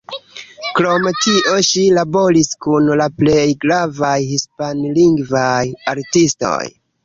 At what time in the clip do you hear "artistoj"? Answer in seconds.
5.97-6.61